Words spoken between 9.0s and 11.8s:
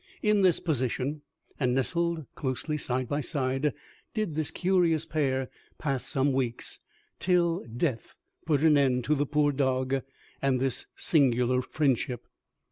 to the poor dog and this singular